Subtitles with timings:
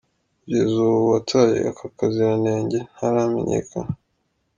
[0.45, 3.91] Kugeza ubu uwataye aka kaziranenge ntaramenyekana.